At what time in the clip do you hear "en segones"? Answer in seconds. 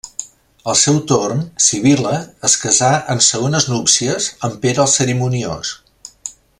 3.15-3.69